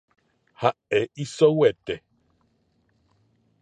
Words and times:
Ha’e 0.61 1.01
isoguete. 1.23 1.95